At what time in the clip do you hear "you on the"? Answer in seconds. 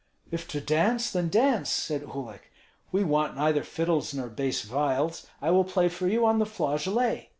6.07-6.45